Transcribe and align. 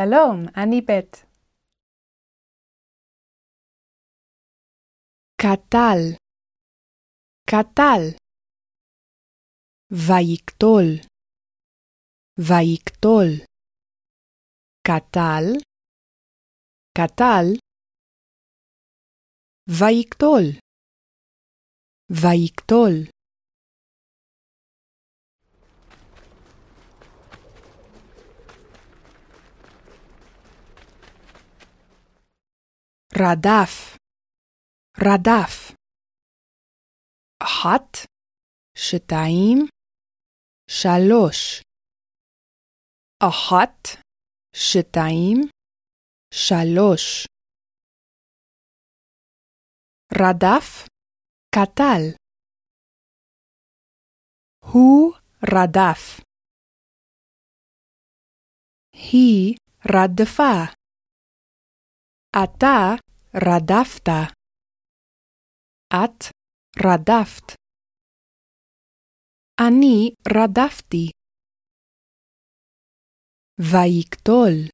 שלום, 0.00 0.46
אני 0.62 0.80
בית. 0.80 1.12
קטל, 5.40 6.00
קטל. 7.50 8.02
ויקטול, 9.90 10.86
ויקטול. 12.38 13.30
קטל, 14.86 15.46
קטל. 16.98 17.46
ויקטול, 19.78 20.44
ויקטול. 22.22 23.17
רדף, 33.16 33.96
רדף. 34.98 35.74
אחת, 37.42 38.06
שתיים, 38.74 39.58
שלוש. 40.70 41.62
אחת, 43.22 44.02
שתיים, 44.52 45.38
שלוש. 46.34 47.26
רדף, 50.14 50.88
קטל. 51.54 52.02
הוא 54.60 55.14
רדף. 55.44 56.20
היא 58.92 59.56
רדפה. 59.94 60.77
أتا 62.42 62.98
ردفت 63.34 64.08
أت 65.92 66.22
ردفت 66.78 67.54
أني 69.60 70.14
ردفتي 70.28 71.10
ويقتل 73.58 74.70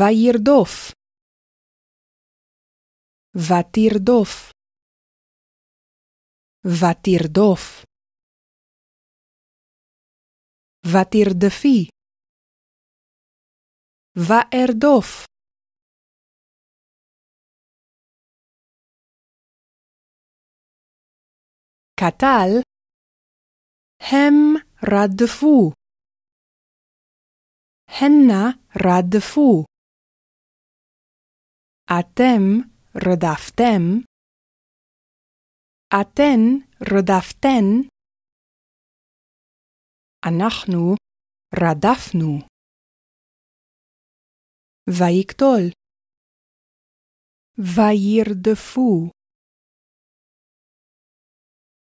ويردف 0.00 0.92
فاتيردوف 3.48 4.50
وتردف 6.64 7.84
وتردفي 10.86 11.88
وأردف 14.16 15.33
קטל, 22.04 22.50
הם 24.00 24.34
רדפו. 24.92 25.72
הנה 27.88 28.44
רדפו. 28.76 29.64
אתם 32.00 32.42
רדפתם. 32.96 33.82
אתן 36.00 36.40
רדפתן. 36.92 37.88
אנחנו 40.28 40.94
רדפנו. 41.54 42.38
ויקטול. 44.88 45.70
וירדפו. 47.58 49.10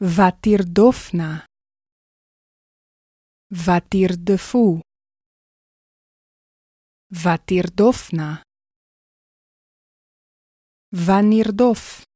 Ватирдофна. 0.00 1.44
Ватирдефу. 3.50 4.80
Ватирдофна. 7.10 8.44
Ванирдоф. 10.92 12.07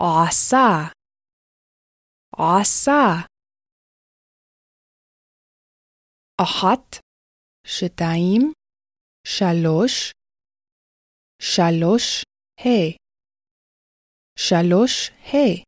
עשה, 0.00 0.92
עשה. 2.32 3.26
אחת, 6.42 7.02
שתיים, 7.66 8.52
שלוש, 9.26 10.12
שלוש, 11.42 12.24
ה. 12.60 12.96
שלוש, 14.38 15.10
ה. 15.10 15.64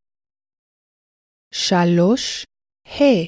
שלוש, 1.53 2.45
ה. 2.87 3.27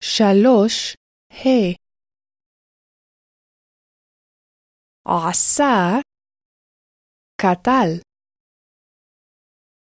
שלוש, 0.00 0.94
ה. 1.32 1.74
עשה, 5.04 6.00
קטל. 7.40 8.05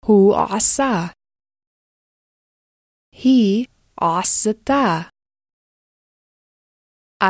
הוא 0.07 0.35
עשה. 0.57 0.95
היא 3.13 3.67
עשתה. 4.01 5.11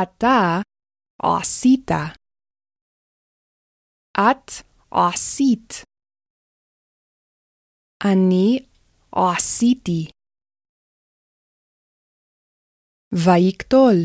אתה 0.03 0.61
עשית. 1.21 1.91
את 4.13 4.47
עשית. 4.91 5.69
אני 8.11 8.65
עשיתי. 9.11 10.11
ויקטול. 13.25 13.97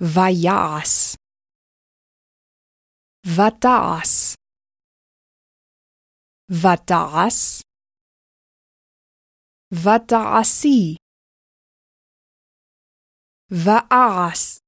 ויעש. 0.00 1.16
ותעש. 3.26 4.43
ותעש. 6.50 7.62
ותעשי. 9.72 10.96
ואעש. 13.50 14.58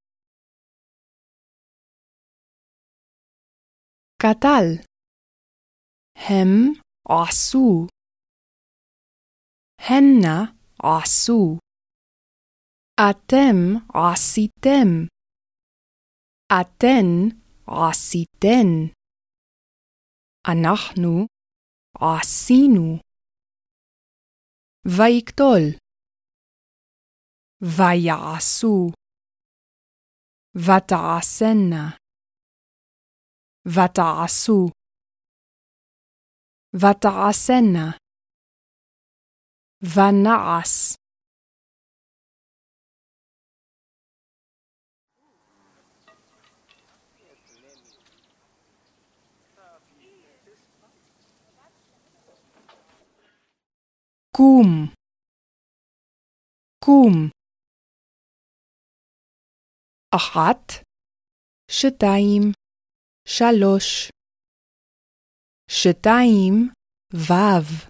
קטל. 4.22 4.66
הם 6.28 6.48
עשו. 7.08 7.86
הנה 9.78 10.52
עשו. 10.82 11.58
אתם 13.10 13.56
עשיתם. 13.94 15.06
אתן 16.52 17.36
עשיתן. 17.66 18.68
אנחנו 20.50 21.35
עשינו. 22.00 22.98
ויקטול. 24.86 25.62
ויעשו. 27.62 28.92
ותעשנה. 30.56 31.96
ותעשו. 33.66 34.70
ותעשנה. 36.74 37.90
ונעש. 39.82 40.96
קום, 54.36 54.94
קום. 56.84 57.30
אחת, 60.16 60.84
שתיים, 61.70 62.42
שלוש. 63.28 64.10
שתיים, 65.70 66.54
וו. 67.12 67.86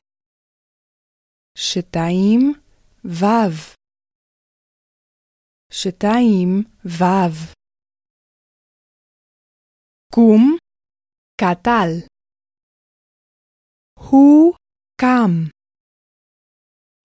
שתיים, 1.58 2.40
וו 3.04 3.76
שתיים 5.72 6.62
וו 6.84 7.56
קום 10.14 10.56
קטל 11.40 11.90
הוא 13.94 14.54
קם 15.00 15.55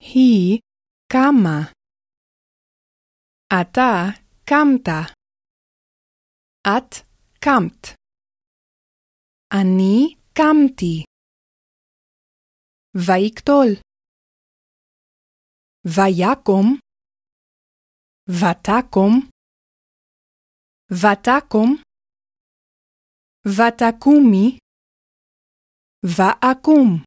He 0.08 0.58
kama. 1.12 1.70
Ata 3.48 4.18
kamta. 4.44 5.14
At 6.64 7.06
kamt. 7.44 7.94
Ani 9.58 10.18
kamti. 10.34 11.04
Vaiktol. 12.94 13.78
Vayakom. 15.96 16.78
Vatakom. 18.40 19.30
Vatakom. 20.90 21.70
Vatakumi. 23.46 24.58
Vaakum. 26.02 27.04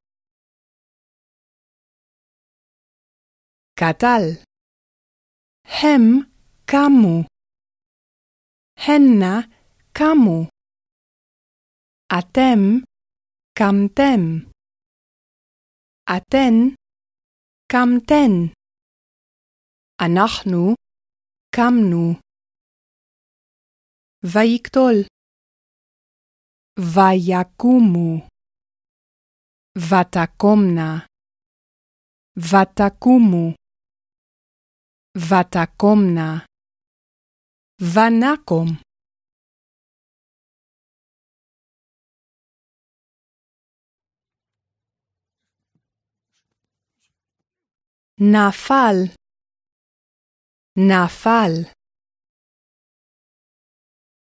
קטל. 3.79 4.25
הם 5.83 6.01
קמו. 6.65 7.23
הנה 8.77 9.35
קמו. 9.93 10.49
אתם 12.19 12.59
קמתם. 13.57 14.21
אתן 16.17 16.55
קמתן. 17.71 18.33
אנחנו 20.05 20.73
קמנו. 21.55 22.13
ויקטול. 24.23 24.95
ויקומו. 26.79 28.27
ותקומנה. 29.77 31.05
ותקומו 32.37 33.64
ותקומנה 35.15 36.45
ונקום 37.81 38.67
נפל 48.19 48.95
נפל 50.77 51.75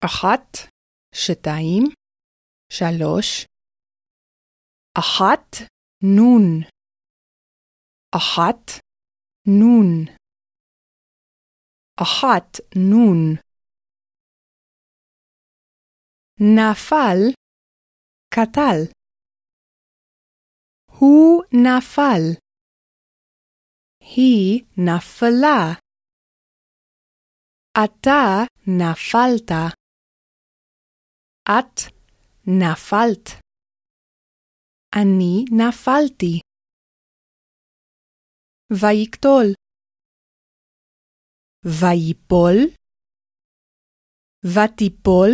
אחת, 0.05 0.71
שתיים, 1.15 1.85
שלוש, 2.73 3.47
אחת, 4.99 5.57
נון, 6.03 6.63
אחת, 8.17 8.81
נון, 9.47 10.20
אחת, 12.03 12.49
נון. 12.91 13.37
נפל, 16.41 17.21
קטל. 18.35 18.81
הוא 21.01 21.43
נפל. 21.53 22.23
היא 24.01 24.65
נפלה. 24.77 25.63
אתה 27.85 28.45
נפלת. 28.67 29.51
את 31.49 31.77
נפלת. 32.47 33.27
אני 34.95 35.45
נפלתי. 35.59 36.41
ויקטול. 38.73 39.70
ויפול. 41.65 42.57
ותיפול. 44.45 45.31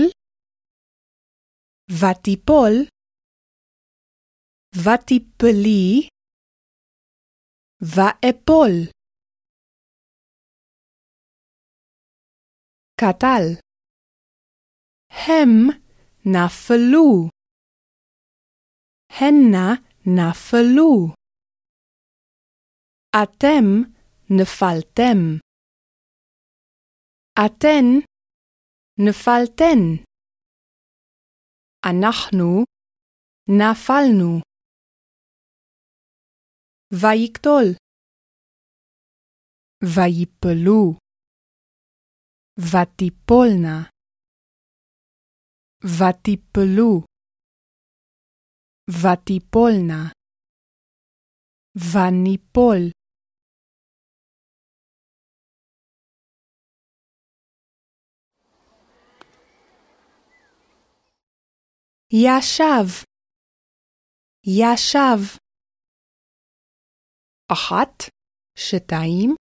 ותיפול. 1.90 2.75
ותיפלי. 4.75 6.08
ואפול. 7.81 8.73
קטל. 13.00 13.61
הם 15.11 15.50
נפלו. 16.26 17.31
הנה 19.11 19.75
נפלו. 20.06 21.14
אתם 23.23 23.64
נפלתם. 24.31 25.45
אתן 27.38 27.85
נפלתן. 28.99 30.05
אנחנו 31.91 32.65
נפלנו. 33.49 34.41
ויקטול. 36.93 37.65
ויפלו. 39.85 41.06
ותיפולנה 42.59 43.77
ותיפלו 45.85 47.05
ותיפולנה 48.91 50.03
וניפול 51.93 52.95
ישב 62.12 63.07
ישב 64.47 65.38
אחת, 67.52 68.11
שתיים, 68.59 69.35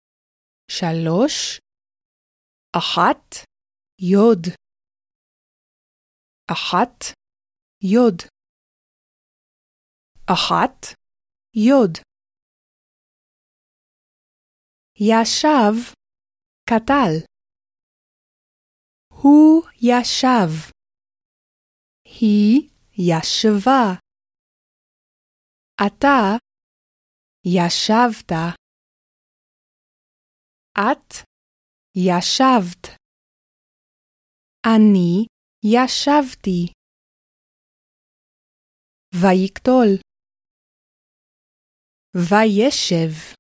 שלוש, 0.72 1.60
אחת, 2.78 3.46
יוד. 4.02 4.44
אחת, 6.52 7.00
יוד. 7.94 8.18
אחת, 10.34 10.96
יוד. 11.56 11.98
ישב, 14.96 15.74
קטל. 16.70 17.14
הוא 19.08 19.64
ישב. 19.82 20.73
היא 22.22 22.70
ישבה. 22.98 24.00
אתה 25.88 26.38
ישבת. 27.46 28.32
את 30.80 31.14
ישבת. 31.96 32.98
אני 34.66 35.26
ישבתי. 35.66 36.74
ויקטול. 39.22 39.88
וישב. 42.16 43.36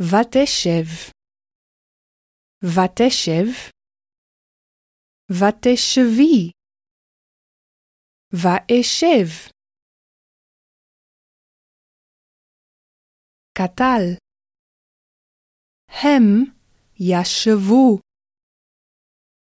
ותשב. 0.00 1.12
ותשב. 2.64 3.74
ותשבי. 5.30 6.63
ואשב. 8.42 9.54
קטל. 13.58 14.04
הם 15.88 16.22
ישבו. 17.00 17.98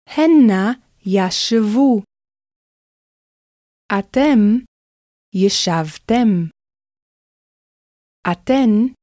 הנה 0.08 0.74
ישבו. 1.06 2.02
אתם 4.00 4.40
ישבתם. 5.36 6.30
אתן 8.32 8.94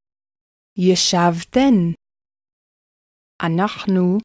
ישבתן. 0.78 1.76
אנחנו 3.46 4.18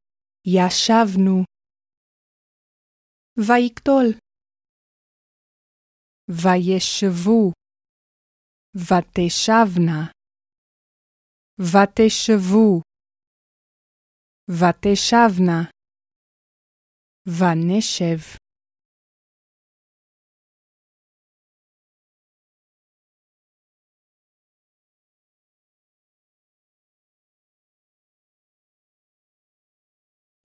ישבנו. 0.48 1.44
ויקטול. 3.38 4.23
וישבו. 6.42 7.52
ותשבנה. 8.76 10.14
ותשבו, 11.60 12.82
ותשבנה, 14.50 15.60
ונשב. 17.28 18.38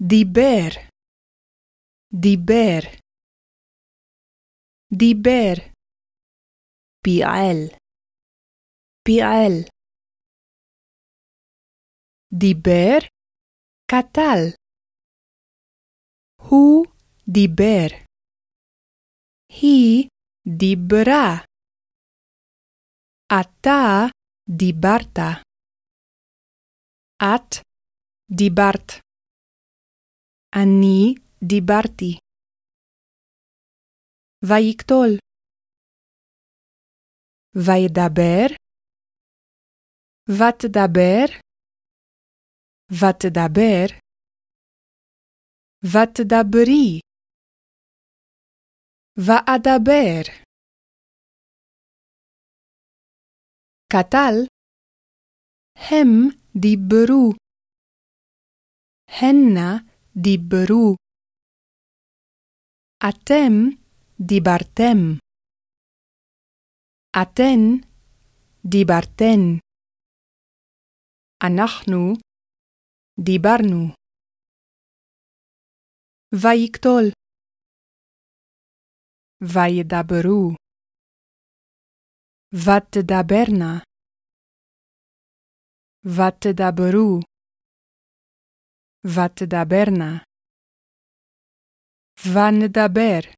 דיבר, 0.09 0.71
דיבר, 2.21 2.81
דיבר, 4.99 5.78
פיעל, 7.05 7.59
פיעל. 9.05 9.55
דיבר, 12.41 12.99
קטל. 13.91 14.41
הוא 16.51 16.87
דיבר. 17.29 17.89
היא 19.49 20.09
דיברה. 20.59 21.45
אתה 23.41 24.07
דיברת. 24.59 25.19
את 27.23 27.65
דיברת. 28.37 28.89
אני 30.55 31.15
דיברתי. 31.49 32.19
ויקטול. 34.45 35.28
וידבר. 37.56 38.48
ותדבר. 40.30 41.26
ותדבר. 42.92 43.86
ותדברי. 45.84 47.00
ואדבר. 49.18 50.22
קטל. 53.94 54.36
הם 55.76 56.10
דיברו. 56.62 57.34
הנה 59.08 59.78
דיברו. 60.24 60.96
אתם 63.10 63.54
דיברתם. 64.28 65.27
אתן 67.17 67.89
דיברתן. 68.71 69.59
אנחנו 71.47 71.99
דיברנו. 73.25 73.95
ויקטול. 76.35 77.05
וידברו. 79.43 80.55
ותדברנה. 82.55 83.73
ותדברו. 86.05 87.21
ותדברנה. 89.07 90.25
ונדבר. 92.35 93.38